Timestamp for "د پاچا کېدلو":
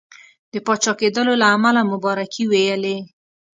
0.51-1.33